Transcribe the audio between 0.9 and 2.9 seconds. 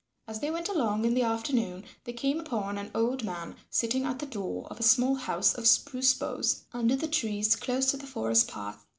in the afternoon, they came upon an